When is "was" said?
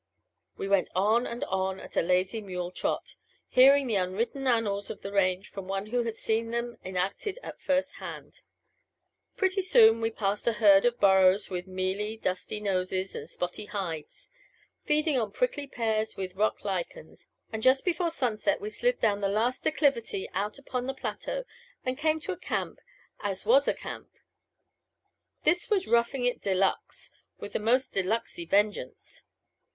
23.45-23.67, 25.69-25.87